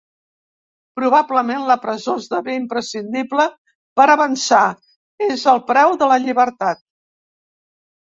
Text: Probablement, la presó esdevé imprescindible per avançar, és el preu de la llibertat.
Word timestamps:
Probablement, 0.99 1.67
la 1.71 1.75
presó 1.83 2.15
esdevé 2.21 2.57
imprescindible 2.61 3.47
per 4.01 4.09
avançar, 4.17 4.65
és 5.31 5.49
el 5.57 5.65
preu 5.73 5.99
de 6.05 6.13
la 6.15 6.23
llibertat. 6.29 6.87